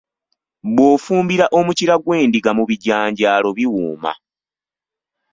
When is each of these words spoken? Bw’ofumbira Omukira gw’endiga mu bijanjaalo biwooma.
Bw’ofumbira 0.73 1.45
Omukira 1.59 1.95
gw’endiga 2.03 2.51
mu 2.57 2.63
bijanjaalo 2.69 3.49
biwooma. 3.57 4.11